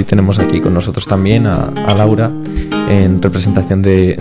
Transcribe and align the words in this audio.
hoy 0.00 0.04
tenemos 0.04 0.38
aquí 0.38 0.60
con 0.60 0.72
nosotros 0.72 1.06
también 1.06 1.46
a, 1.46 1.70
Laura 1.94 2.32
en 2.88 3.20
representación 3.20 3.82
de, 3.82 4.16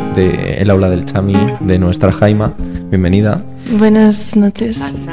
el 0.57 0.69
aula 0.69 0.89
del 0.89 1.05
Chami 1.05 1.37
de 1.61 1.79
nuestra 1.79 2.11
Jaima. 2.11 2.53
Bienvenida. 2.89 3.41
Buenas 3.77 4.35
noches. 4.35 5.07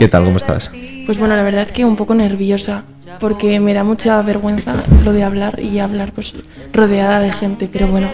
¿Qué 0.00 0.08
tal? 0.08 0.24
¿Cómo 0.24 0.38
estás? 0.38 0.72
Pues 1.06 1.18
bueno, 1.20 1.36
la 1.36 1.44
verdad 1.44 1.68
que 1.68 1.84
un 1.84 1.94
poco 1.94 2.16
nerviosa 2.16 2.82
porque 3.20 3.60
me 3.60 3.74
da 3.74 3.84
mucha 3.84 4.20
vergüenza 4.22 4.74
lo 5.04 5.12
de 5.12 5.22
hablar 5.22 5.60
y 5.60 5.78
hablar 5.78 6.10
pues 6.10 6.34
rodeada 6.72 7.20
de 7.20 7.30
gente, 7.30 7.68
pero 7.72 7.86
bueno, 7.86 8.08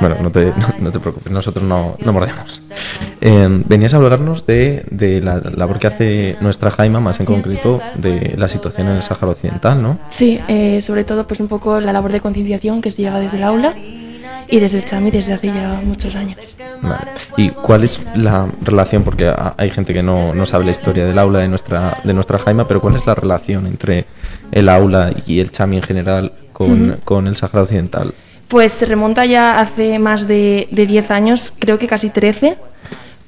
bueno, 0.00 0.16
no 0.20 0.30
te, 0.30 0.52
no, 0.80 0.90
te 0.90 1.00
preocupes, 1.00 1.32
nosotros 1.32 1.64
no, 1.64 1.96
no 2.04 2.12
mordemos. 2.12 2.62
Eh, 3.20 3.48
venías 3.66 3.94
a 3.94 3.98
hablarnos 3.98 4.46
de, 4.46 4.84
de, 4.90 5.20
la 5.20 5.38
labor 5.38 5.78
que 5.78 5.86
hace 5.86 6.36
nuestra 6.40 6.70
Jaima, 6.70 7.00
más 7.00 7.20
en 7.20 7.26
concreto 7.26 7.80
de 7.96 8.34
la 8.36 8.48
situación 8.48 8.88
en 8.88 8.96
el 8.96 9.02
Sáhara 9.02 9.28
Occidental, 9.28 9.82
¿no? 9.82 9.98
Sí, 10.08 10.40
eh, 10.48 10.80
sobre 10.80 11.04
todo 11.04 11.26
pues 11.26 11.40
un 11.40 11.48
poco 11.48 11.80
la 11.80 11.92
labor 11.92 12.12
de 12.12 12.20
concienciación 12.20 12.80
que 12.80 12.90
se 12.90 13.02
lleva 13.02 13.20
desde 13.20 13.36
el 13.36 13.44
aula 13.44 13.74
y 14.50 14.58
desde 14.58 14.78
el 14.78 14.84
CHAMI 14.84 15.10
desde 15.10 15.32
hace 15.32 15.48
ya 15.48 15.80
muchos 15.84 16.14
años. 16.14 16.56
Vale. 16.82 17.12
¿Y 17.36 17.50
cuál 17.50 17.84
es 17.84 18.00
la 18.14 18.48
relación? 18.62 19.04
Porque 19.04 19.32
hay 19.56 19.70
gente 19.70 19.92
que 19.92 20.02
no, 20.02 20.34
no, 20.34 20.46
sabe 20.46 20.64
la 20.64 20.72
historia 20.72 21.04
del 21.04 21.18
aula 21.18 21.40
de 21.40 21.48
nuestra, 21.48 21.98
de 22.02 22.12
nuestra 22.12 22.38
Jaima, 22.38 22.66
pero 22.66 22.80
¿cuál 22.80 22.96
es 22.96 23.06
la 23.06 23.14
relación 23.14 23.66
entre 23.66 24.06
el 24.50 24.68
aula 24.68 25.12
y 25.26 25.40
el 25.40 25.50
CHAMI 25.50 25.76
en 25.76 25.82
general 25.82 26.32
con, 26.52 26.98
con 27.04 27.26
el 27.26 27.36
Sáhara 27.36 27.62
Occidental? 27.62 28.12
Pues 28.50 28.72
se 28.72 28.84
remonta 28.84 29.26
ya 29.26 29.60
hace 29.60 30.00
más 30.00 30.26
de, 30.26 30.66
10 30.72 31.12
años, 31.12 31.52
creo 31.56 31.78
que 31.78 31.86
casi 31.86 32.10
13, 32.10 32.58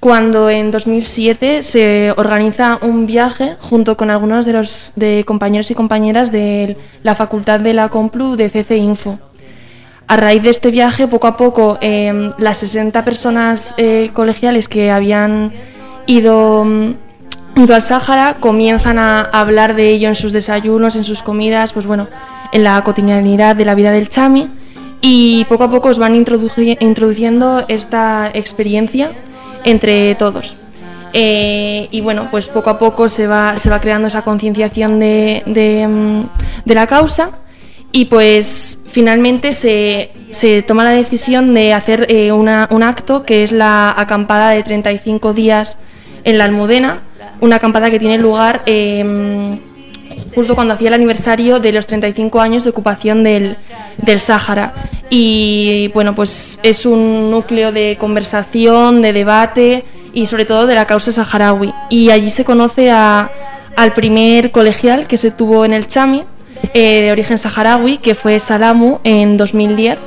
cuando 0.00 0.50
en 0.50 0.72
2007 0.72 1.62
se 1.62 2.12
organiza 2.16 2.80
un 2.82 3.06
viaje 3.06 3.56
junto 3.60 3.96
con 3.96 4.10
algunos 4.10 4.46
de 4.46 4.52
los 4.52 4.94
de 4.96 5.22
compañeros 5.24 5.70
y 5.70 5.76
compañeras 5.76 6.32
de 6.32 6.76
la 7.04 7.14
Facultad 7.14 7.60
de 7.60 7.72
la 7.72 7.88
Complu 7.88 8.34
de 8.34 8.48
CC 8.48 8.78
Info. 8.78 9.20
A 10.08 10.16
raíz 10.16 10.42
de 10.42 10.50
este 10.50 10.72
viaje, 10.72 11.06
poco 11.06 11.28
a 11.28 11.36
poco, 11.36 11.78
em, 11.80 12.32
las 12.38 12.58
60 12.58 13.04
personas 13.04 13.76
eh, 13.78 14.10
colegiales 14.12 14.66
que 14.66 14.90
habían 14.90 15.52
ido, 16.06 16.64
mm, 16.64 16.94
ido 17.62 17.76
al 17.76 17.82
Sáhara 17.82 18.38
comienzan 18.40 18.98
a 18.98 19.20
hablar 19.20 19.76
de 19.76 19.88
ello 19.90 20.08
en 20.08 20.16
sus 20.16 20.32
desayunos, 20.32 20.96
en 20.96 21.04
sus 21.04 21.22
comidas, 21.22 21.72
pues 21.72 21.86
bueno, 21.86 22.08
en 22.50 22.64
la 22.64 22.82
cotidianidad 22.82 23.54
de 23.54 23.64
la 23.64 23.76
vida 23.76 23.92
del 23.92 24.08
chami 24.08 24.48
y 25.02 25.44
poco 25.46 25.64
a 25.64 25.70
poco 25.70 25.88
os 25.88 25.98
van 25.98 26.14
introduciendo 26.14 27.64
esta 27.68 28.30
experiencia 28.32 29.10
entre 29.64 30.14
todos. 30.14 30.56
Eh, 31.12 31.88
y 31.90 32.00
bueno, 32.00 32.28
pues 32.30 32.48
poco 32.48 32.70
a 32.70 32.78
poco 32.78 33.08
se 33.10 33.26
va, 33.26 33.54
creando 33.82 34.08
esa 34.08 34.22
concienciación 34.22 34.98
de, 34.98 35.42
de, 35.44 35.86
mm, 35.86 36.72
la 36.72 36.86
causa 36.86 37.32
y 37.90 38.06
pues 38.06 38.78
finalmente 38.90 39.52
se, 39.52 40.10
toma 40.66 40.84
la 40.84 40.90
decisión 40.90 41.52
de 41.52 41.74
hacer 41.74 42.06
eh, 42.08 42.32
un 42.32 42.48
acto 42.48 43.24
que 43.24 43.42
es 43.42 43.52
la 43.52 43.92
acampada 43.94 44.50
de 44.50 44.62
35 44.62 45.34
días 45.34 45.78
en 46.24 46.38
la 46.38 46.44
Almudena, 46.44 47.00
una 47.40 47.56
acampada 47.56 47.90
que 47.90 47.98
tiene 47.98 48.16
lugar 48.16 48.62
em, 48.64 49.58
justo 50.34 50.54
cuando 50.54 50.74
hacía 50.74 50.88
el 50.88 50.94
aniversario 50.94 51.60
de 51.60 51.72
los 51.72 51.86
35 51.86 52.40
años 52.40 52.64
de 52.64 52.70
ocupación 52.70 53.22
del, 53.22 53.56
del 53.98 54.20
Sáhara. 54.20 54.74
Y 55.10 55.90
bueno, 55.94 56.14
pues 56.14 56.58
es 56.62 56.86
un 56.86 57.30
núcleo 57.30 57.72
de 57.72 57.96
conversación, 57.98 59.02
de 59.02 59.12
debate 59.12 59.84
y 60.12 60.26
sobre 60.26 60.44
todo 60.44 60.66
de 60.66 60.74
la 60.74 60.86
causa 60.86 61.12
saharaui. 61.12 61.72
Y 61.90 62.10
allí 62.10 62.30
se 62.30 62.44
conoce 62.44 62.90
a, 62.90 63.30
al 63.76 63.92
primer 63.92 64.50
colegial 64.50 65.06
que 65.06 65.16
se 65.16 65.30
tuvo 65.30 65.64
en 65.64 65.72
el 65.72 65.86
Chami, 65.86 66.24
eh, 66.74 67.02
de 67.02 67.12
origen 67.12 67.38
saharaui, 67.38 67.98
que 67.98 68.14
fue 68.14 68.38
Salamu 68.40 68.98
en 69.04 69.36
2010. 69.36 69.98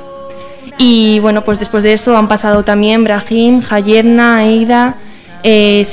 Y 0.78 1.20
bueno, 1.20 1.44
pues 1.44 1.60
después 1.60 1.84
de 1.84 1.94
eso 1.94 2.18
han 2.18 2.28
pasado 2.28 2.64
también 2.64 3.04
Brahim, 3.04 3.62
Hayedna, 3.70 4.38
Aida, 4.38 4.96
eh, 5.44 5.86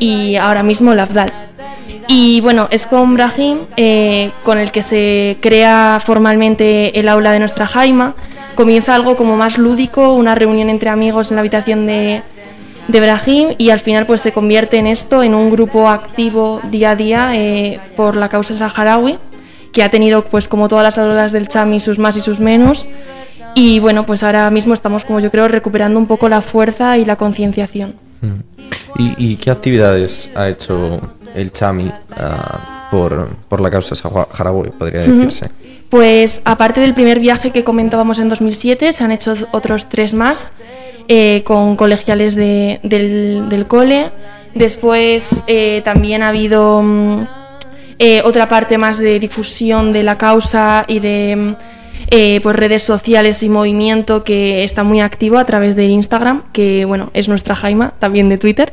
y 0.00 0.36
ahora 0.36 0.62
mismo 0.62 0.94
Lafdal. 0.94 1.49
Y 2.12 2.40
bueno, 2.40 2.66
es 2.72 2.88
con 2.88 3.14
Brahim 3.14 3.58
eh, 3.76 4.32
con 4.42 4.58
el 4.58 4.72
que 4.72 4.82
se 4.82 5.38
crea 5.40 6.02
formalmente 6.04 6.98
el 6.98 7.08
aula 7.08 7.30
de 7.30 7.38
nuestra 7.38 7.68
Jaima. 7.68 8.16
Comienza 8.56 8.96
algo 8.96 9.16
como 9.16 9.36
más 9.36 9.58
lúdico, 9.58 10.14
una 10.14 10.34
reunión 10.34 10.70
entre 10.70 10.90
amigos 10.90 11.30
en 11.30 11.36
la 11.36 11.42
habitación 11.42 11.86
de, 11.86 12.22
de 12.88 13.00
Brahim 13.00 13.54
y 13.58 13.70
al 13.70 13.78
final 13.78 14.06
pues 14.06 14.22
se 14.22 14.32
convierte 14.32 14.78
en 14.78 14.88
esto, 14.88 15.22
en 15.22 15.36
un 15.36 15.50
grupo 15.50 15.88
activo 15.88 16.60
día 16.68 16.90
a 16.90 16.96
día 16.96 17.30
eh, 17.36 17.78
por 17.94 18.16
la 18.16 18.28
causa 18.28 18.54
saharaui, 18.54 19.20
que 19.72 19.84
ha 19.84 19.90
tenido 19.90 20.24
pues 20.24 20.48
como 20.48 20.66
todas 20.66 20.82
las 20.82 20.98
aulas 20.98 21.30
del 21.30 21.46
Chami 21.46 21.78
sus 21.78 22.00
más 22.00 22.16
y 22.16 22.22
sus 22.22 22.40
menos. 22.40 22.88
Y 23.54 23.78
bueno, 23.78 24.04
pues 24.04 24.24
ahora 24.24 24.50
mismo 24.50 24.74
estamos 24.74 25.04
como 25.04 25.20
yo 25.20 25.30
creo 25.30 25.46
recuperando 25.46 26.00
un 26.00 26.08
poco 26.08 26.28
la 26.28 26.40
fuerza 26.40 26.98
y 26.98 27.04
la 27.04 27.14
concienciación. 27.14 27.94
Mm. 28.20 28.50
¿Y, 28.98 29.36
qué 29.36 29.50
actividades 29.50 30.30
ha 30.34 30.48
hecho 30.48 31.00
el 31.34 31.52
Chami 31.52 31.90
ah, 32.16 32.88
por, 32.90 33.60
la 33.60 33.70
causa 33.70 33.94
saharaui, 33.94 34.70
podría 34.70 35.02
decirse? 35.02 35.50
Pues 35.90 36.40
aparte 36.44 36.80
del 36.80 36.94
primer 36.94 37.18
viaje 37.18 37.50
que 37.50 37.64
comentábamos 37.64 38.20
en 38.20 38.28
2007, 38.28 38.92
se 38.92 39.04
han 39.04 39.10
hecho 39.10 39.34
otros 39.52 39.88
tres 39.88 40.14
más 40.14 40.52
eh, 41.08 41.42
con 41.44 41.74
colegiales 41.74 42.36
del, 42.36 43.64
cole. 43.66 44.12
Después 44.54 45.44
eh, 45.48 45.82
también 45.84 46.22
ha 46.22 46.28
habido 46.28 46.80
mm, 46.82 47.26
eh, 47.98 48.22
otra 48.24 48.48
parte 48.48 48.78
más 48.78 48.98
de 48.98 49.18
difusión 49.18 49.92
de 49.92 50.04
la 50.04 50.16
causa 50.16 50.84
y 50.86 51.00
de 51.00 51.34
mm, 51.36 52.42
pues 52.42 52.56
redes 52.56 52.84
sociales 52.84 53.42
y 53.42 53.48
movimiento 53.48 54.22
que 54.22 54.62
está 54.62 54.84
muy 54.84 55.00
activo 55.00 55.38
a 55.38 55.44
través 55.44 55.74
de 55.74 55.86
Instagram, 55.86 56.44
que 56.52 56.84
bueno, 56.84 57.10
es 57.14 57.28
nuestra 57.28 57.56
Jaima, 57.56 57.94
también 57.98 58.28
de 58.28 58.38
Twitter. 58.38 58.72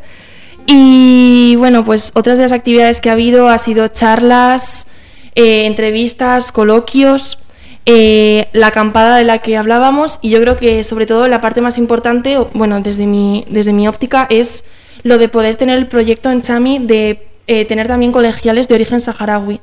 Y 0.67 1.55
bueno, 1.55 1.85
pues 1.85 2.11
otras 2.13 2.37
de 2.37 2.43
las 2.43 2.51
actividades 2.51 2.99
que 2.99 3.09
ha 3.09 3.13
habido 3.13 3.47
ha 3.47 3.57
sido 3.57 3.87
charlas, 3.87 4.87
eh, 5.33 5.65
entrevistas, 5.65 6.51
coloquios, 6.51 7.39
eh, 7.85 8.49
la 8.51 8.67
acampada 8.67 9.15
de 9.15 9.23
la 9.23 9.37
que 9.37 9.55
hablábamos 9.55 10.19
y 10.21 10.29
yo 10.29 10.41
creo 10.41 10.57
que 10.57 10.83
sobre 10.83 11.05
todo 11.05 11.29
la 11.29 11.39
parte 11.39 11.61
más 11.61 11.77
importante, 11.77 12.37
bueno, 12.53 12.81
desde 12.81 13.05
mi, 13.07 13.45
desde 13.47 13.71
mi 13.71 13.87
óptica, 13.87 14.27
es 14.29 14.65
lo 15.03 15.17
de 15.17 15.29
poder 15.29 15.55
tener 15.55 15.77
el 15.77 15.87
proyecto 15.87 16.29
en 16.29 16.41
Chami 16.41 16.79
de 16.79 17.29
eh, 17.47 17.63
tener 17.63 17.87
también 17.87 18.11
colegiales 18.11 18.67
de 18.67 18.75
origen 18.75 18.99
saharaui. 18.99 19.61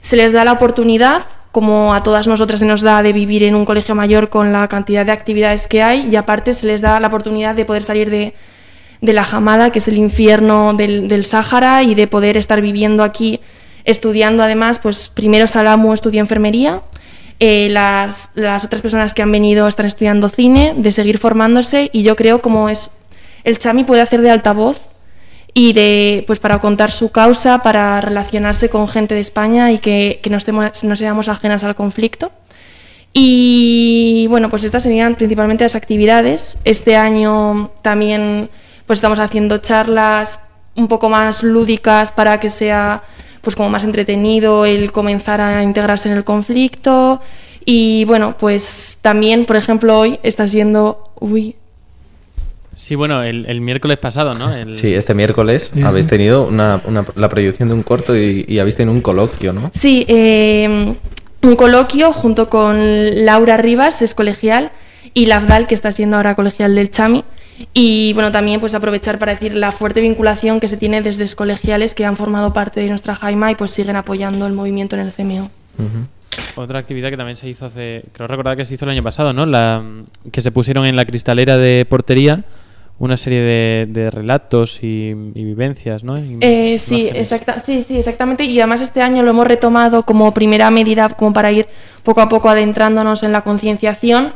Se 0.00 0.16
les 0.16 0.32
da 0.32 0.44
la 0.44 0.52
oportunidad, 0.52 1.22
como 1.52 1.94
a 1.94 2.02
todas 2.02 2.26
nosotras 2.26 2.60
se 2.60 2.66
nos 2.66 2.82
da, 2.82 3.02
de 3.02 3.14
vivir 3.14 3.44
en 3.44 3.54
un 3.54 3.64
colegio 3.64 3.94
mayor 3.94 4.28
con 4.28 4.52
la 4.52 4.68
cantidad 4.68 5.06
de 5.06 5.12
actividades 5.12 5.66
que 5.66 5.82
hay 5.82 6.06
y 6.10 6.16
aparte 6.16 6.52
se 6.52 6.66
les 6.66 6.82
da 6.82 7.00
la 7.00 7.06
oportunidad 7.06 7.54
de 7.54 7.64
poder 7.64 7.82
salir 7.82 8.10
de 8.10 8.34
de 9.04 9.12
la 9.12 9.24
Jamada, 9.24 9.70
que 9.70 9.78
es 9.78 9.88
el 9.88 9.98
infierno 9.98 10.72
del, 10.72 11.08
del 11.08 11.24
Sáhara, 11.24 11.82
y 11.82 11.94
de 11.94 12.06
poder 12.06 12.36
estar 12.36 12.60
viviendo 12.60 13.02
aquí 13.02 13.40
estudiando 13.84 14.42
además, 14.42 14.78
pues 14.78 15.08
primero 15.08 15.46
Salamu 15.46 15.92
estudió 15.92 16.20
enfermería, 16.20 16.82
eh, 17.38 17.68
las, 17.70 18.30
las, 18.34 18.64
otras 18.64 18.80
personas 18.80 19.12
que 19.12 19.20
han 19.20 19.30
venido 19.30 19.68
están 19.68 19.86
estudiando 19.86 20.28
cine, 20.28 20.72
de 20.76 20.90
seguir 20.90 21.18
formándose 21.18 21.90
y 21.92 22.02
yo 22.02 22.16
creo 22.16 22.40
como 22.40 22.68
es 22.68 22.90
el 23.42 23.58
Chami 23.58 23.84
puede 23.84 24.00
hacer 24.00 24.22
de 24.22 24.30
altavoz 24.30 24.88
y 25.52 25.74
de 25.74 26.24
pues 26.26 26.38
para 26.38 26.58
contar 26.60 26.90
su 26.90 27.10
causa, 27.10 27.62
para 27.62 28.00
relacionarse 28.00 28.70
con 28.70 28.88
gente 28.88 29.14
de 29.14 29.20
España 29.20 29.70
y 29.70 29.78
que, 29.78 30.20
que 30.22 30.30
no, 30.30 30.38
estemos, 30.38 30.82
no 30.82 30.96
seamos 30.96 31.28
ajenas 31.28 31.62
al 31.62 31.74
conflicto. 31.74 32.32
Y 33.12 34.26
bueno, 34.28 34.48
pues 34.48 34.64
estas 34.64 34.82
serían 34.82 35.14
principalmente 35.14 35.62
las 35.62 35.76
actividades. 35.76 36.58
Este 36.64 36.96
año 36.96 37.70
también 37.82 38.48
pues 38.86 38.98
estamos 38.98 39.18
haciendo 39.18 39.58
charlas 39.58 40.40
un 40.74 40.88
poco 40.88 41.08
más 41.08 41.42
lúdicas 41.42 42.12
para 42.12 42.40
que 42.40 42.50
sea 42.50 43.02
pues 43.40 43.56
como 43.56 43.68
más 43.68 43.84
entretenido 43.84 44.64
el 44.64 44.90
comenzar 44.92 45.40
a 45.40 45.62
integrarse 45.62 46.10
en 46.10 46.16
el 46.16 46.24
conflicto 46.24 47.20
y 47.64 48.04
bueno 48.06 48.36
pues 48.38 48.98
también 49.02 49.46
por 49.46 49.56
ejemplo 49.56 49.98
hoy 49.98 50.18
está 50.22 50.48
siendo 50.48 51.10
uy 51.20 51.56
Sí, 52.76 52.96
bueno, 52.96 53.22
el, 53.22 53.60
miércoles 53.60 53.98
pasado, 53.98 54.34
¿no? 54.34 54.74
Sí, 54.74 54.94
este 54.94 55.14
miércoles 55.14 55.72
habéis 55.84 56.08
tenido 56.08 56.44
una, 56.44 56.82
la 57.14 57.28
proyección 57.28 57.68
de 57.68 57.74
un 57.74 57.82
corto 57.82 58.16
y, 58.16 58.58
habéis 58.58 58.76
tenido 58.76 58.92
un 58.92 59.00
coloquio, 59.00 59.52
¿no? 59.52 59.70
Sí, 59.72 60.04
eh, 60.08 60.94
un 61.42 61.56
coloquio 61.56 62.12
junto 62.12 62.48
con 62.48 63.24
Laura 63.24 63.56
Rivas, 63.56 64.02
es 64.02 64.14
colegial, 64.14 64.72
y 65.14 65.26
Lafdal, 65.26 65.66
que 65.66 65.74
está 65.74 65.92
siendo 65.92 66.16
ahora 66.16 66.34
colegial 66.34 66.74
del 66.74 66.90
Chami. 66.90 67.24
Y 67.72 68.12
bueno, 68.14 68.32
también 68.32 68.60
pues 68.60 68.74
aprovechar 68.74 69.18
para 69.18 69.32
decir 69.32 69.54
la 69.54 69.72
fuerte 69.72 70.00
vinculación 70.00 70.60
que 70.60 70.68
se 70.68 70.76
tiene 70.76 71.02
desde 71.02 71.24
colegiales 71.34 71.94
que 71.94 72.04
han 72.04 72.16
formado 72.16 72.52
parte 72.52 72.80
de 72.80 72.88
nuestra 72.88 73.14
Jaima 73.14 73.50
y 73.50 73.54
pues 73.54 73.70
siguen 73.70 73.96
apoyando 73.96 74.46
el 74.46 74.52
movimiento 74.52 74.96
en 74.96 75.02
el 75.02 75.12
CMO. 75.12 75.50
Otra 76.56 76.78
actividad 76.78 77.10
que 77.10 77.16
también 77.16 77.36
se 77.36 77.48
hizo 77.48 77.66
hace, 77.66 78.04
creo 78.12 78.26
recordar 78.26 78.56
que 78.56 78.64
se 78.64 78.74
hizo 78.74 78.84
el 78.84 78.90
año 78.90 79.02
pasado, 79.02 79.32
¿no? 79.32 79.46
La, 79.46 79.82
que 80.30 80.40
se 80.40 80.50
pusieron 80.52 80.86
en 80.86 80.96
la 80.96 81.04
cristalera 81.04 81.58
de 81.58 81.86
portería 81.88 82.44
una 82.98 83.16
serie 83.16 83.40
de, 83.86 84.10
relatos 84.10 84.78
y, 84.82 85.12
vivencias, 85.14 86.04
¿no? 86.04 86.16
Eh, 86.16 86.78
sí, 86.78 87.08
exacta, 87.12 87.58
sí, 87.58 87.82
sí, 87.82 87.98
exactamente. 87.98 88.44
Y 88.44 88.58
además 88.60 88.80
este 88.82 89.02
año 89.02 89.22
lo 89.22 89.30
hemos 89.30 89.46
retomado 89.46 90.04
como 90.04 90.32
primera 90.32 90.70
medida, 90.70 91.08
como 91.08 91.32
para 91.32 91.50
ir 91.50 91.66
poco 92.04 92.20
a 92.20 92.28
poco 92.28 92.48
adentrándonos 92.48 93.22
en 93.24 93.32
la 93.32 93.42
concienciación. 93.42 94.32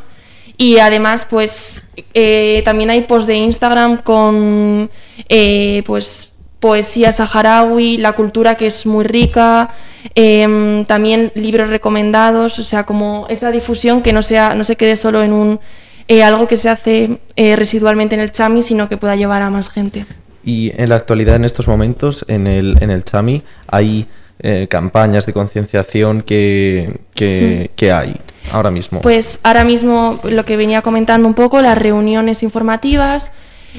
Y 0.58 0.78
además, 0.78 1.26
pues 1.30 1.90
eh, 2.12 2.62
también 2.64 2.90
hay 2.90 3.02
posts 3.02 3.28
de 3.28 3.36
Instagram 3.36 3.98
con, 3.98 4.90
eh, 5.28 5.82
pues 5.86 6.32
poesía 6.60 7.12
saharaui, 7.12 7.96
la 7.98 8.12
cultura 8.12 8.56
que 8.56 8.66
es 8.66 8.84
muy 8.84 9.04
rica, 9.04 9.70
em, 10.14 10.84
también 10.84 11.30
libros 11.34 11.70
recomendados, 11.70 12.58
o 12.58 12.64
sea, 12.64 12.84
como 12.84 13.26
esa 13.30 13.52
difusión 13.52 14.02
que 14.02 14.12
no 14.12 14.22
sea, 14.22 14.54
no 14.54 14.64
se 14.64 14.76
quede 14.76 14.96
solo 14.96 15.22
en 15.22 15.32
un 15.32 15.60
eh, 16.08 16.22
algo 16.22 16.48
que 16.48 16.56
se 16.56 16.70
hace 16.70 17.20
eh, 17.36 17.54
residualmente 17.54 18.14
en 18.14 18.22
el 18.22 18.32
Chami, 18.32 18.62
sino 18.62 18.88
que 18.88 18.96
pueda 18.96 19.14
llevar 19.14 19.42
a 19.42 19.50
más 19.50 19.70
gente. 19.70 20.06
Y 20.42 20.72
en 20.80 20.88
la 20.88 20.96
actualidad, 20.96 21.36
en 21.36 21.44
estos 21.44 21.68
momentos, 21.68 22.24
en 22.28 22.46
el, 22.46 22.78
en 22.80 22.90
el 22.90 23.04
Chami, 23.04 23.42
hay 23.66 24.06
eh, 24.40 24.66
campañas 24.68 25.26
de 25.26 25.32
concienciación 25.32 26.22
que, 26.22 27.00
que, 27.14 27.70
que, 27.76 27.92
hay 27.92 28.16
ahora 28.52 28.70
mismo. 28.70 29.00
Pues 29.00 29.40
ahora 29.42 29.64
mismo 29.64 30.20
lo 30.24 30.44
que 30.44 30.56
venía 30.56 30.82
comentando 30.82 31.26
un 31.26 31.34
poco, 31.34 31.60
las 31.60 31.76
reuniones 31.78 32.42
informativas, 32.42 33.32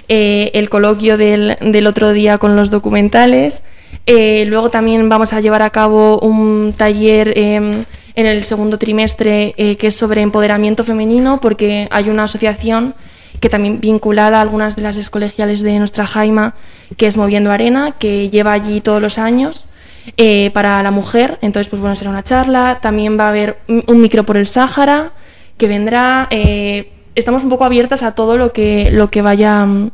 el 0.08 0.70
coloquio 0.70 1.18
del, 1.18 1.58
del, 1.62 1.88
otro 1.88 2.14
día 2.14 2.38
con 2.38 2.56
los 2.56 2.70
documentales. 2.70 3.64
luego 4.08 4.70
también 4.70 5.10
vamos 5.10 5.34
a 5.34 5.42
llevar 5.42 5.62
a 5.62 5.72
cabo 5.72 6.20
un 6.20 6.74
taller 6.78 7.34
em, 7.38 7.84
en 8.20 8.26
el 8.26 8.44
segundo 8.44 8.78
trimestre 8.78 9.54
eh, 9.56 9.78
que 9.78 9.88
es 9.88 9.96
sobre 9.96 10.22
empoderamiento 10.22 10.84
femenino, 10.84 11.40
porque 11.40 11.88
hay 11.90 12.10
una 12.10 12.26
asociación 12.26 12.94
que 13.40 13.48
también 13.48 13.80
vinculada 13.80 14.40
a 14.40 14.42
algunas 14.42 14.76
de 14.76 14.82
las 14.82 14.98
escolegiales 14.98 15.62
de 15.62 15.80
nuestra 15.80 16.06
Jaima, 16.06 16.56
que 16.98 17.08
es 17.08 17.16
Moviendo 17.16 17.50
Arena, 17.50 17.96
que 17.98 18.30
lleva 18.30 18.52
allí 18.52 18.82
todos 18.82 19.02
los 19.02 19.18
años 19.18 19.69
eh, 20.18 20.52
para 20.54 20.82
la 20.84 20.92
mujer. 20.92 21.38
Entonces, 21.42 21.70
pues 21.70 21.80
bueno, 21.80 21.96
será 21.96 22.10
una 22.10 22.24
charla. 22.24 22.80
También 22.82 23.20
va 23.20 23.26
a 23.26 23.30
haber 23.30 23.60
un 23.68 24.02
micro 24.02 24.26
por 24.26 24.38
el 24.38 24.48
Sáhara 24.48 25.12
que 25.58 25.68
vendrá. 25.68 26.28
Eh, 26.32 26.92
estamos 27.16 27.44
un 27.44 27.50
poco 27.50 27.66
abiertas 27.66 28.04
a 28.04 28.14
todo 28.14 28.38
lo 28.38 28.54
que, 28.54 28.90
lo 28.92 29.12
que 29.12 29.22
vaya 29.22 29.66
mm, 29.66 29.92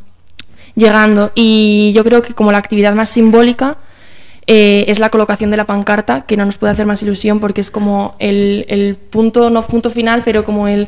llegando. 0.75 1.31
Y 1.35 1.91
yo 1.93 2.03
creo 2.03 2.21
que 2.21 2.33
como 2.33 2.51
la 2.51 2.59
actividad 2.59 2.93
más 2.93 3.09
simbólica 3.09 3.77
eh, 4.47 4.85
es 4.87 4.99
la 4.99 5.09
colocación 5.09 5.49
de 5.49 5.57
la 5.57 5.65
pancarta, 5.65 6.21
que 6.21 6.37
no 6.37 6.45
nos 6.45 6.57
puede 6.57 6.73
hacer 6.73 6.85
más 6.85 7.01
ilusión 7.01 7.39
porque 7.39 7.61
es 7.61 7.71
como 7.71 8.15
el, 8.19 8.97
punto, 9.09 9.49
no 9.49 9.63
punto 9.63 9.89
final, 9.89 10.21
pero 10.23 10.43
como 10.43 10.67
el, 10.67 10.87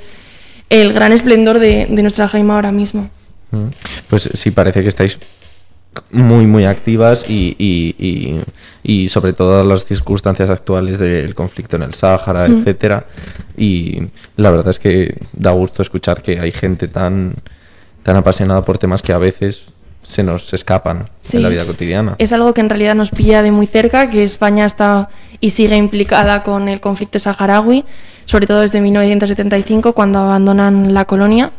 el 0.69 0.93
gran 0.93 1.11
esplendor 1.11 1.59
de, 1.59 1.87
nuestra 1.87 2.27
Jaima 2.27 2.55
ahora 2.55 2.71
mismo. 2.71 3.09
Mm. 3.51 3.67
Pues 4.09 4.29
sí, 4.33 4.51
parece 4.51 4.83
que 4.83 4.89
estáis 4.89 5.17
muy, 6.11 6.47
muy 6.47 6.65
activas 6.65 7.29
y, 7.29 7.55
y, 8.83 9.09
sobre 9.09 9.33
todo 9.33 9.63
las 9.63 9.85
circunstancias 9.85 10.49
actuales 10.49 10.99
del 10.99 11.35
conflicto 11.35 11.75
en 11.75 11.83
el 11.83 11.93
Sáhara, 11.93 12.47
mm. 12.47 12.59
etcétera. 12.59 13.05
Y 13.57 14.07
la 14.35 14.51
verdad 14.51 14.69
es 14.69 14.79
que 14.79 15.17
da 15.33 15.51
gusto 15.51 15.81
escuchar 15.81 16.21
que 16.21 16.39
hay 16.39 16.51
gente 16.51 16.87
tan, 16.87 17.35
tan 18.03 18.15
apasionada 18.15 18.63
por 18.63 18.77
temas 18.77 19.01
que 19.01 19.13
a 19.13 19.17
veces 19.17 19.65
se 20.07 20.23
nos 20.23 20.53
escapan 20.53 21.05
en 21.33 21.43
la 21.43 21.49
vida 21.49 21.65
cotidiana. 21.65 22.15
Es 22.17 22.31
algo 22.31 22.53
que 22.53 22.61
en 22.61 22.69
realidad 22.69 22.95
nos 22.95 23.11
pilla 23.11 23.41
de 23.41 23.51
muy 23.51 23.67
cerca, 23.67 24.09
que 24.09 24.23
España 24.23 24.65
está 24.65 25.09
y 25.41 25.49
sigue 25.49 25.75
implicada 25.75 26.43
con 26.43 26.69
el 26.69 26.79
conflicto 26.79 27.19
saharaui, 27.19 27.83
sobre 28.25 28.47
todo 28.47 28.61
desde 28.61 28.79
1975, 28.79 29.93
cuando 29.93 30.19
abandonan 30.19 30.93
la 30.93 31.05
colonia. 31.05 31.51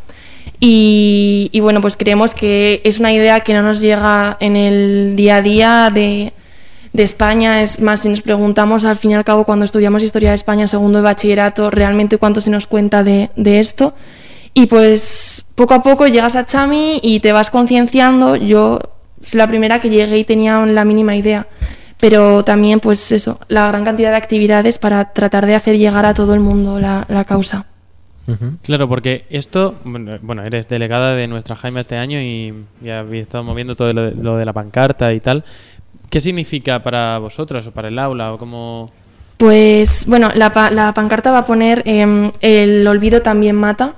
Y, 0.61 1.59
bueno, 1.61 1.81
pues 1.81 1.97
creemos 1.97 2.35
que 2.35 2.81
es 2.85 2.99
una 2.99 3.13
idea 3.13 3.41
que 3.41 3.55
no 3.55 3.63
nos 3.63 3.81
llega 3.81 4.37
en 4.41 4.57
el 4.57 5.15
día 5.17 5.37
a 5.37 5.43
día 5.43 5.91
de, 5.93 6.33
España. 6.95 7.63
Es 7.63 7.81
más, 7.81 8.01
si 8.01 8.09
nos 8.09 8.23
preguntamos 8.23 8.85
al 8.85 8.97
fin 8.97 9.13
y 9.13 9.15
al 9.15 9.23
cabo 9.23 9.45
cuando 9.45 9.65
estudiamos 9.65 10.03
Historia 10.03 10.31
de 10.31 10.35
España, 10.35 10.67
segundo 10.67 10.99
de 10.99 11.05
bachillerato, 11.05 11.71
realmente 11.71 12.19
cuánto 12.19 12.41
se 12.41 12.51
nos 12.51 12.67
cuenta 12.67 13.05
de, 13.05 13.31
de 13.37 13.61
esto. 13.61 13.95
Y 14.53 14.67
pues 14.67 15.47
poco 15.55 15.75
a 15.75 15.83
poco 15.85 16.09
llegas 16.09 16.35
a 16.35 16.45
Chami 16.45 16.99
y 17.01 17.21
te 17.21 17.33
vas 17.33 17.51
concienciando. 17.51 18.35
Yo 18.35 18.81
es 19.23 19.35
la 19.35 19.47
primera 19.47 19.81
que 19.81 19.91
llegué 19.91 20.19
y 20.19 20.25
tenía 20.25 20.65
la 20.67 20.85
mínima 20.85 21.15
idea. 21.15 21.47
Pero 22.01 22.45
también, 22.45 22.81
pues 22.81 23.11
eso, 23.11 23.41
la 23.49 23.67
gran 23.69 23.85
cantidad 23.85 24.11
de 24.11 24.17
actividades 24.17 24.79
para 24.79 25.13
tratar 25.13 25.47
de 25.47 25.57
hacer 25.57 25.79
llegar 25.79 26.07
a 26.07 26.15
todo 26.15 26.35
el 26.35 26.41
mundo 26.41 26.79
la, 26.79 27.25
causa. 27.27 27.67
Claro, 28.63 28.89
porque 28.89 29.25
esto, 29.31 29.77
bueno, 29.85 30.43
eres 30.43 30.69
delegada 30.69 31.15
de 31.15 31.27
nuestra 31.29 31.57
Jaime 31.57 31.81
este 31.81 31.97
año 31.97 32.21
y, 32.21 32.53
ya 32.83 33.01
habéis 33.01 33.23
estado 33.23 33.45
moviendo 33.45 33.75
todo 33.75 33.93
lo 33.93 34.37
de, 34.37 34.45
la 34.45 34.53
pancarta 34.53 35.13
y 35.13 35.21
tal. 35.21 35.45
¿Qué 36.11 36.21
significa 36.21 36.83
para 36.83 37.19
vosotras 37.19 37.67
o 37.67 37.73
para 37.73 37.89
el 37.89 37.99
aula 37.99 38.33
o 38.33 38.39
cómo...? 38.39 38.91
Pues 39.39 40.07
bueno, 40.09 40.31
la, 40.35 40.71
la 40.73 40.93
pancarta 40.95 41.31
va 41.31 41.39
a 41.39 41.45
poner 41.47 41.83
em, 41.87 42.31
el 42.41 42.87
olvido 42.87 43.23
también 43.23 43.57
mata, 43.57 43.95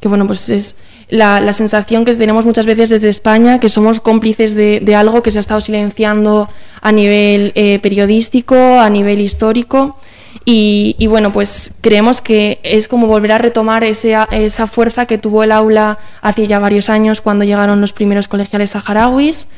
que 0.00 0.08
bueno, 0.08 0.26
pues 0.26 0.48
es 0.48 0.76
la, 1.08 1.52
sensación 1.52 2.04
que 2.04 2.14
tenemos 2.14 2.46
muchas 2.46 2.66
veces 2.66 2.88
desde 2.88 3.08
España, 3.08 3.60
que 3.60 3.68
somos 3.68 4.00
cómplices 4.00 4.54
de, 4.54 4.94
algo 4.94 5.22
que 5.22 5.30
se 5.30 5.38
ha 5.38 5.40
estado 5.40 5.60
silenciando 5.60 6.48
a 6.80 6.92
nivel 6.92 7.52
eh, 7.54 7.78
periodístico, 7.80 8.56
a 8.56 8.90
nivel 8.90 9.20
histórico. 9.20 9.96
Y, 10.50 11.06
bueno, 11.08 11.30
pues 11.30 11.74
creemos 11.82 12.22
que 12.22 12.58
es 12.62 12.88
como 12.88 13.06
volver 13.06 13.32
a 13.32 13.38
retomar 13.38 13.84
esa 13.84 14.66
fuerza 14.66 15.04
que 15.04 15.18
tuvo 15.18 15.42
el 15.42 15.52
aula 15.52 15.98
hace 16.22 16.46
ya 16.46 16.58
varios 16.58 16.88
años 16.88 17.20
cuando 17.20 17.44
llegaron 17.44 17.82
los 17.82 17.92
primeros 17.92 18.28
colegiales 18.28 18.70
saharauis. 18.70 19.48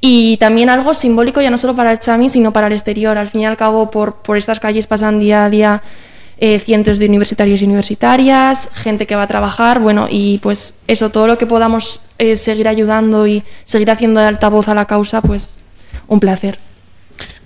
Y 0.00 0.36
también 0.36 0.70
algo 0.70 0.94
simbólico 0.94 1.42
ya 1.42 1.50
no 1.50 1.58
solo 1.58 1.74
para 1.74 1.90
el 1.90 1.98
Chami, 1.98 2.28
sino 2.28 2.52
para 2.52 2.68
el 2.68 2.72
exterior. 2.72 3.18
Al 3.18 3.26
fin 3.26 3.40
y 3.40 3.46
al 3.46 3.56
cabo, 3.56 3.90
por, 3.90 4.14
estas 4.36 4.60
calles 4.60 4.86
pasan 4.86 5.18
día 5.18 5.44
a 5.44 5.50
día 5.50 5.82
eh, 6.38 6.60
cientos 6.60 7.00
de 7.00 7.06
universitarios 7.06 7.60
y 7.62 7.64
universitarias, 7.64 8.70
gente 8.74 9.08
que 9.08 9.16
va 9.16 9.24
a 9.24 9.26
trabajar, 9.26 9.80
bueno, 9.80 10.06
y 10.08 10.38
pues 10.38 10.74
eso, 10.86 11.10
todo 11.10 11.26
lo 11.26 11.36
que 11.36 11.46
podamos 11.46 12.00
eh, 12.18 12.36
seguir 12.36 12.68
ayudando 12.68 13.26
y 13.26 13.42
seguir 13.64 13.90
haciendo 13.90 14.20
de 14.20 14.26
altavoz 14.26 14.68
a 14.68 14.76
la 14.76 14.84
causa, 14.84 15.20
pues 15.20 15.56
un 16.06 16.20
placer. 16.20 16.67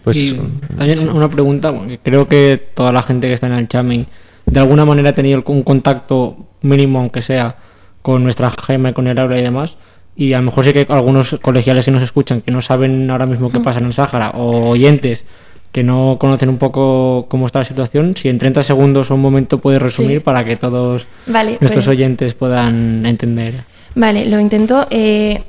Pues 0.04 0.34
también 0.76 1.08
una 1.10 1.30
pregunta, 1.30 1.72
creo 2.02 2.26
que 2.26 2.70
toda 2.74 2.92
la 2.92 3.02
gente 3.02 3.28
que 3.28 3.34
está 3.34 3.46
en 3.46 3.52
el 3.52 3.68
Chami 3.68 4.06
de 4.46 4.60
alguna 4.60 4.84
manera 4.84 5.10
ha 5.10 5.14
tenido 5.14 5.42
un 5.46 5.62
contacto 5.62 6.36
mínimo, 6.62 6.98
aunque 6.98 7.22
sea, 7.22 7.56
con 8.02 8.22
nuestra 8.24 8.50
gema, 8.50 8.92
con 8.92 9.06
el 9.06 9.18
aula 9.18 9.38
y 9.38 9.42
demás. 9.42 9.76
Y 10.14 10.32
a 10.34 10.38
lo 10.38 10.44
mejor 10.44 10.64
sí 10.64 10.72
que 10.72 10.86
algunos 10.88 11.38
colegiales 11.40 11.84
que 11.84 11.90
nos 11.90 12.02
escuchan 12.02 12.42
que 12.42 12.50
no 12.50 12.60
saben 12.60 13.10
ahora 13.10 13.26
mismo 13.26 13.50
qué 13.50 13.60
pasa 13.60 13.80
en 13.80 13.86
el 13.86 13.94
Sáhara, 13.94 14.30
o 14.30 14.70
oyentes 14.70 15.24
que 15.70 15.82
no 15.82 16.18
conocen 16.20 16.50
un 16.50 16.58
poco 16.58 17.26
cómo 17.30 17.46
está 17.46 17.60
la 17.60 17.64
situación, 17.64 18.14
si 18.14 18.28
en 18.28 18.36
30 18.36 18.62
segundos 18.62 19.10
o 19.10 19.14
un 19.14 19.22
momento 19.22 19.58
puedes 19.58 19.80
resumir 19.80 20.22
para 20.22 20.44
que 20.44 20.56
todos 20.56 21.06
nuestros 21.26 21.70
pues 21.70 21.88
oyentes 21.88 22.34
puedan 22.34 23.06
entender. 23.06 23.64
Vale, 23.94 24.26
lo 24.26 24.38
intento. 24.38 24.86
Eh, 24.90 25.42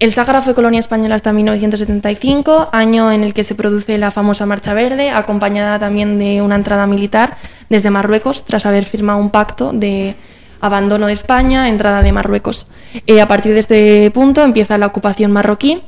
el 0.00 0.12
Sáhara 0.12 0.42
fue 0.42 0.54
colonia 0.54 0.80
española 0.80 1.14
hasta 1.14 1.32
1975, 1.32 2.70
año 2.72 3.12
en 3.12 3.22
el 3.22 3.32
que 3.32 3.44
se 3.44 3.54
produce 3.54 3.96
la 3.98 4.10
famosa 4.10 4.46
Marcha 4.46 4.74
Verde, 4.74 5.10
acompañada 5.10 5.78
también 5.78 6.18
de 6.18 6.42
una 6.42 6.56
entrada 6.56 6.86
militar 6.86 7.36
desde 7.68 7.90
Marruecos, 7.90 8.44
tras 8.44 8.66
haber 8.66 8.84
firmado 8.84 9.20
un 9.20 9.30
pacto 9.30 9.72
de 9.72 10.16
abandono 10.60 11.06
de 11.06 11.12
España, 11.12 11.68
entrada 11.68 12.02
de 12.02 12.10
Marruecos. 12.10 12.66
Eh, 13.06 13.20
a 13.20 13.28
partir 13.28 13.52
de 13.52 13.60
este 13.60 14.10
punto 14.10 14.42
empieza 14.42 14.76
la 14.76 14.86
ocupación 14.86 15.30
marroquí 15.30 15.82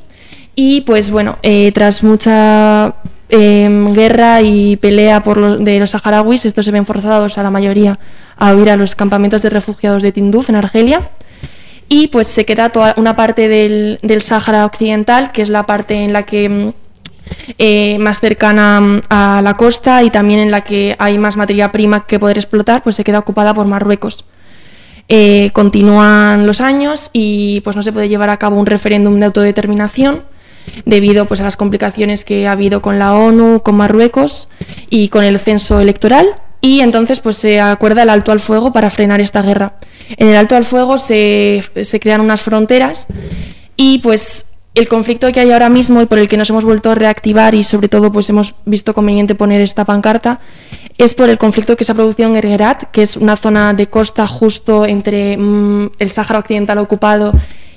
y 0.54 0.82
pues 0.82 1.10
bueno, 1.10 1.38
eh, 1.42 1.72
tras 1.72 2.02
mucha 2.04 2.94
Em, 3.34 3.94
guerra 3.94 4.42
y 4.42 4.76
pelea 4.76 5.22
por 5.22 5.58
de 5.58 5.78
los 5.78 5.92
saharauis, 5.92 6.44
estos 6.44 6.66
se 6.66 6.70
ven 6.70 6.84
forzados 6.84 7.38
a 7.38 7.42
la 7.42 7.50
mayoría 7.50 7.98
a 8.36 8.54
huir 8.54 8.68
a 8.68 8.76
los 8.76 8.94
campamentos 8.94 9.40
de 9.40 9.48
refugiados 9.48 10.02
de 10.02 10.12
Tinduf, 10.12 10.50
en 10.50 10.56
Argelia. 10.56 11.08
Y 11.92 12.08
pues 12.08 12.26
se 12.26 12.46
queda 12.46 12.70
toda 12.70 12.94
una 12.96 13.16
parte 13.16 13.48
del, 13.48 13.98
del 14.00 14.22
Sáhara 14.22 14.64
Occidental, 14.64 15.30
que 15.30 15.42
es 15.42 15.50
la 15.50 15.66
parte 15.66 15.92
en 15.92 16.14
la 16.14 16.22
que 16.22 16.46
em, 16.46 16.72
eh, 17.58 17.98
más 17.98 18.18
cercana 18.18 18.78
em, 18.78 19.02
a 19.10 19.42
la 19.42 19.58
costa 19.58 20.02
y 20.02 20.08
también 20.08 20.40
en 20.40 20.50
la 20.50 20.62
que 20.62 20.96
hay 20.98 21.18
más 21.18 21.36
materia 21.36 21.70
prima 21.70 22.06
que 22.06 22.18
poder 22.18 22.38
explotar, 22.38 22.82
pues 22.82 22.96
se 22.96 23.04
queda 23.04 23.18
ocupada 23.18 23.52
por 23.52 23.66
Marruecos. 23.66 24.24
Eh, 25.10 25.50
continúan 25.52 26.46
los 26.46 26.62
años 26.62 27.10
y 27.12 27.60
pues 27.60 27.76
no 27.76 27.82
se 27.82 27.92
puede 27.92 28.08
llevar 28.08 28.30
a 28.30 28.38
cabo 28.38 28.58
un 28.58 28.64
referéndum 28.64 29.20
de 29.20 29.26
autodeterminación 29.26 30.22
debido 30.86 31.26
pues, 31.26 31.42
a 31.42 31.44
las 31.44 31.58
complicaciones 31.58 32.24
que 32.24 32.48
ha 32.48 32.52
habido 32.52 32.80
con 32.80 32.98
la 32.98 33.12
ONU, 33.12 33.60
con 33.62 33.74
Marruecos 33.74 34.48
y 34.88 35.10
con 35.10 35.24
el 35.24 35.38
censo 35.38 35.78
electoral. 35.78 36.36
Y 36.64 36.80
entonces 36.80 37.20
pues, 37.20 37.36
se 37.36 37.60
acuerda 37.60 38.04
el 38.04 38.08
alto 38.08 38.32
al 38.32 38.40
fuego 38.40 38.72
para 38.72 38.88
frenar 38.88 39.20
esta 39.20 39.42
guerra. 39.42 39.74
En 40.16 40.28
el 40.28 40.36
alto 40.36 40.56
al 40.56 40.64
fuego 40.64 40.96
se, 40.96 41.62
crean 42.00 42.20
unas 42.20 42.40
fronteras 42.40 43.08
y 43.76 43.98
pues 43.98 44.46
el 44.74 44.88
conflicto 44.88 45.30
que 45.32 45.40
hay 45.40 45.50
ahora 45.50 45.68
mismo 45.68 46.00
y 46.00 46.06
por 46.06 46.18
el 46.18 46.28
que 46.28 46.36
nos 46.36 46.48
hemos 46.48 46.64
vuelto 46.64 46.90
a 46.90 46.94
reactivar 46.94 47.54
y 47.54 47.62
sobre 47.62 47.88
todo 47.88 48.10
pues 48.10 48.30
hemos 48.30 48.54
visto 48.64 48.94
conveniente 48.94 49.34
poner 49.34 49.60
esta 49.60 49.84
pancarta 49.84 50.40
es 50.98 51.14
por 51.14 51.28
el 51.28 51.36
conflicto 51.36 51.76
que 51.76 51.84
se 51.84 51.92
ha 51.92 51.94
producido 51.94 52.28
en 52.28 52.36
Ergerat, 52.36 52.84
que 52.90 53.02
es 53.02 53.16
una 53.16 53.36
zona 53.36 53.74
de 53.74 53.88
costa 53.88 54.26
justo 54.26 54.86
entre 54.86 55.36
mm, 55.36 55.90
el 55.98 56.10
Sáhara 56.10 56.38
Occidental 56.38 56.78
ocupado 56.78 57.32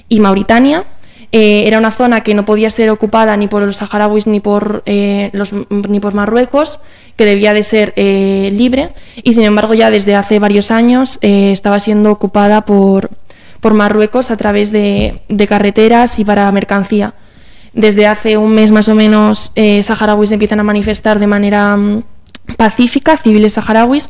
y 0.09 0.19
Mauritania. 0.19 0.85
Eh, 1.37 1.67
era 1.67 1.79
una 1.79 1.91
zona 1.91 2.21
que 2.21 2.33
no 2.33 2.45
podía 2.45 2.69
ser 2.69 2.89
ocupada 2.89 3.35
ni 3.35 3.49
por 3.49 3.61
los 3.61 3.75
saharauis 3.75 4.25
ni 4.25 4.39
por, 4.39 4.83
eh, 4.85 5.31
los, 5.33 5.51
ni 5.69 5.99
por 5.99 6.13
Marruecos, 6.13 6.79
que 7.17 7.25
debía 7.25 7.53
de 7.53 7.61
ser 7.61 7.91
eh, 7.97 8.51
libre, 8.53 8.93
y 9.21 9.33
sin 9.33 9.43
embargo 9.43 9.73
ya 9.73 9.91
desde 9.91 10.15
hace 10.15 10.39
varios 10.39 10.71
años 10.71 11.19
estaba 11.21 11.79
siendo 11.79 12.09
ocupada 12.09 12.63
por, 12.63 13.09
por 13.59 13.73
Marruecos 13.73 14.31
a 14.31 14.37
través 14.37 14.71
de, 14.71 15.23
carreteras 15.49 16.19
y 16.19 16.23
para 16.23 16.49
mercancía. 16.53 17.15
Desde 17.73 18.07
hace 18.07 18.37
un 18.37 18.55
mes 18.55 18.71
más 18.71 18.87
o 18.87 18.95
menos 18.95 19.51
saharauis 19.81 20.31
empiezan 20.31 20.61
a 20.61 20.63
manifestar 20.63 21.19
de 21.19 21.27
manera 21.27 21.75
mm, 21.75 22.03
pacífica, 22.55 23.17
civiles 23.17 23.55
saharauis, 23.55 24.09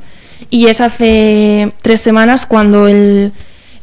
y 0.52 0.68
es 0.68 0.80
hace 0.80 1.74
tres 1.82 2.02
semanas 2.02 2.46
cuando 2.46 2.88
el 2.88 3.34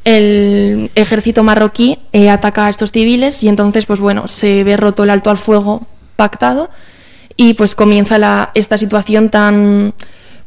el 0.04 0.90
ejército 0.94 1.42
marroquí 1.42 1.98
eh, 2.12 2.30
ataca 2.30 2.66
a 2.66 2.68
estos 2.68 2.92
civiles 2.92 3.42
y 3.42 3.48
entonces, 3.48 3.86
pues 3.86 4.00
bueno, 4.00 4.28
se 4.28 4.64
ve 4.64 4.76
roto 4.76 5.04
el 5.04 5.10
alto 5.10 5.30
al 5.30 5.38
fuego 5.38 5.86
pactado 6.16 6.70
y 7.36 7.54
pues 7.54 7.74
comienza 7.74 8.18
la, 8.18 8.50
esta 8.54 8.78
situación 8.78 9.30
tan, 9.30 9.94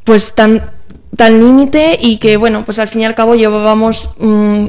pues 0.04 0.36
tan, 0.36 0.72
tan 1.16 1.40
límite 1.40 1.98
y 2.02 2.18
que, 2.18 2.38
bueno, 2.38 2.66
pues 2.66 2.80
al 2.80 2.88
fin 2.88 3.02
y 3.02 3.06
al 3.06 3.16
cabo 3.16 3.36
llevábamos 3.36 4.10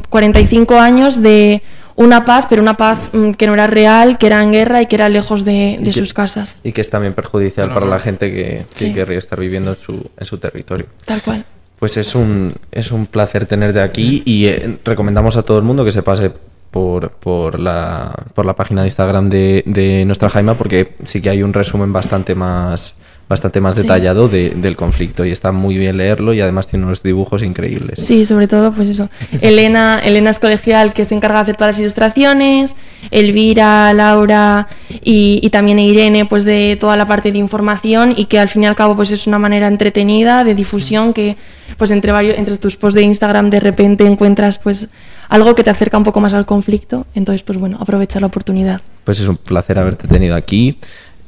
45 0.09 0.75
mm, 0.75 0.79
años 0.79 1.21
de 1.23 1.63
una 1.97 2.25
paz, 2.25 2.47
pero 2.49 2.63
una 2.63 2.77
paz 2.77 3.11
mm, 3.13 3.33
que 3.33 3.47
no 3.47 3.55
era 3.55 3.67
real, 3.67 4.19
que 4.19 4.27
era 4.27 4.43
en 4.43 4.53
guerra 4.53 4.83
y 4.83 4.87
que 4.87 4.97
era 4.97 5.09
lejos 5.09 5.45
de, 5.45 5.81
sus 5.93 6.15
casas. 6.15 6.61
Y 6.63 6.73
que 6.73 6.81
es 6.81 6.91
también 6.91 7.15
perjudicial 7.15 7.73
para 7.73 7.87
la 7.87 7.99
gente 7.99 8.33
que, 8.33 8.67
que 8.79 8.95
querría 8.95 9.19
estar 9.19 9.41
viviendo 9.41 9.73
en 9.73 9.79
su, 9.79 10.11
en 10.17 10.27
su 10.27 10.39
territorio. 10.39 10.87
Tal 11.05 11.23
cual. 11.23 11.45
Pues 11.79 11.97
es 11.97 12.15
un, 12.15 12.55
es 12.73 12.91
un 12.91 13.07
placer 13.07 13.47
tenerte 13.47 13.81
aquí 13.81 14.23
y 14.25 14.47
eh, 14.47 14.79
recomendamos 14.85 15.37
a 15.37 15.43
todo 15.43 15.59
el 15.59 15.65
mundo 15.65 15.85
que 15.85 15.93
se 15.93 16.03
pase 16.03 16.33
por, 16.71 17.11
por, 17.11 17.59
la, 17.59 18.13
por 18.35 18.47
la 18.47 18.55
página 18.55 18.83
de 18.83 18.89
Instagram 18.89 19.29
de, 19.29 19.63
de 19.67 20.05
nuestra 20.05 20.29
Jaima 20.31 20.55
porque 20.55 20.95
sí 21.05 21.21
que 21.21 21.31
hay 21.31 21.43
un 21.43 21.53
resumen 21.53 21.93
bastante 21.93 22.35
más 22.35 22.97
bastante 23.29 23.61
más 23.61 23.75
detallado 23.75 24.29
del 24.29 24.77
conflicto 24.77 25.25
y 25.25 25.33
está 25.33 25.51
muy 25.51 25.77
bien 25.77 25.97
leerlo 25.97 26.33
y 26.33 26.41
además 26.41 26.69
tiene 26.69 26.85
unos 26.85 27.03
dibujos 27.03 27.43
increíbles. 27.43 28.05
Sí, 28.05 28.25
sobre 28.25 28.47
todo 28.47 28.73
pues 28.73 28.89
eso. 28.89 29.09
Elena, 29.41 30.01
Elena 30.05 30.31
es 30.31 30.39
colegial 30.39 30.93
que 30.93 31.05
se 31.05 31.17
encarga 31.17 31.39
de 31.39 31.43
hacer 31.43 31.57
todas 31.57 31.75
las 31.75 31.81
ilustraciones, 31.81 32.77
Elvira, 33.11 33.93
Laura 33.95 34.69
y, 35.03 35.49
también 35.51 35.79
Irene 35.79 36.27
pues 36.27 36.45
de 36.45 36.77
toda 36.79 36.97
la 36.97 37.07
parte 37.07 37.33
de 37.33 37.39
información 37.39 38.15
y 38.17 38.27
que 38.27 38.39
al 38.39 38.49
fin 38.49 38.63
y 38.63 38.67
al 38.67 38.77
cabo 38.77 38.95
pues 38.95 39.11
es 39.11 39.27
una 39.27 39.39
manera 39.39 39.67
entretenida 39.67 40.45
de 40.45 40.55
difusión 40.55 41.13
que 41.13 41.37
pues 41.79 41.91
entre 41.91 42.13
varios 42.13 42.39
entre 42.39 42.57
tus 42.59 42.77
posts 42.77 42.95
de 42.95 43.03
Instagram 43.03 43.51
de 43.51 43.59
repente 43.59 44.07
encuentras 44.07 44.59
pues 44.59 44.89
algo 45.29 45.55
que 45.55 45.65
te 45.65 45.71
acerca 45.71 45.99
un 45.99 46.05
poco 46.05 46.21
más 46.21 46.35
al 46.35 46.47
conflicto, 46.47 47.07
entonces 47.15 47.43
pues 47.43 47.59
bueno, 47.59 47.79
aprovechar 47.81 48.23
la 48.23 48.29
oportunidad. 48.29 48.81
Pues 49.05 49.21
es 49.21 49.29
un 49.29 49.37
placer 49.37 49.79
haberte 49.79 50.09
tenido 50.09 50.35
aquí. 50.35 50.79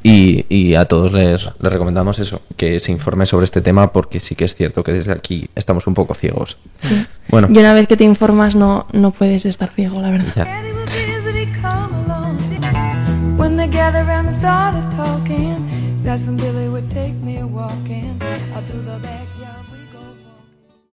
Y, 0.02 0.74
a 0.74 0.86
todos 0.86 1.12
les, 1.12 1.46
recomendamos 1.60 2.18
eso, 2.18 2.40
que 2.56 2.80
se 2.80 2.92
informe 2.92 3.26
sobre 3.26 3.44
este 3.44 3.60
tema 3.60 3.92
porque 3.92 4.20
sí 4.20 4.34
que 4.34 4.46
es 4.46 4.54
cierto 4.54 4.82
que 4.82 4.92
desde 4.92 5.12
aquí 5.12 5.50
estamos 5.54 5.86
un 5.86 5.92
poco 5.94 6.14
ciegos. 6.14 6.56
Sí. 6.78 7.06
Bueno. 7.30 7.48
Y 7.50 7.58
una 7.58 7.74
vez 7.74 7.86
que 7.86 7.98
te 7.98 8.04
informas 8.04 8.56
no, 8.56 8.86
no 8.94 9.10
puedes 9.10 9.44
estar 9.44 9.68
ciego, 9.74 10.00
la 10.00 10.10
verdad. 10.10 10.32
Ya. 10.34 10.62